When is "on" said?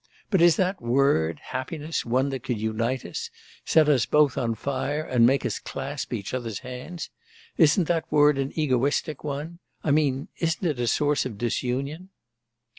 4.35-4.55